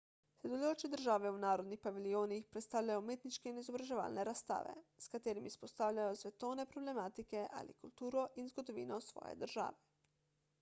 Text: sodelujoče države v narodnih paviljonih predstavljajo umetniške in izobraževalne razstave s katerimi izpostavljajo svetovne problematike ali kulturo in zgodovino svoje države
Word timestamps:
sodelujoče 0.43 0.89
države 0.91 1.31
v 1.33 1.41
narodnih 1.41 1.81
paviljonih 1.83 2.47
predstavljajo 2.55 3.03
umetniške 3.03 3.51
in 3.51 3.59
izobraževalne 3.63 4.25
razstave 4.29 4.73
s 5.05 5.13
katerimi 5.17 5.51
izpostavljajo 5.53 6.17
svetovne 6.23 6.67
problematike 6.73 7.45
ali 7.61 7.77
kulturo 7.85 8.25
in 8.45 8.53
zgodovino 8.55 9.01
svoje 9.11 9.37
države 9.47 9.71